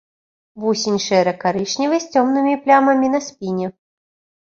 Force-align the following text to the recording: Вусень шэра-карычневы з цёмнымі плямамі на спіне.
Вусень 0.63 0.97
шэра-карычневы 1.09 1.95
з 2.07 2.17
цёмнымі 2.17 2.59
плямамі 2.67 3.07
на 3.15 3.19
спіне. 3.31 3.67